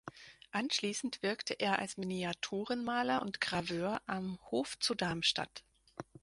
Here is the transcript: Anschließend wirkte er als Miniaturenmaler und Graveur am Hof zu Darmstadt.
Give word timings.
Anschließend 0.51 1.21
wirkte 1.21 1.53
er 1.53 1.77
als 1.77 1.95
Miniaturenmaler 1.97 3.21
und 3.21 3.39
Graveur 3.39 4.01
am 4.07 4.39
Hof 4.49 4.79
zu 4.79 4.95
Darmstadt. 4.95 5.63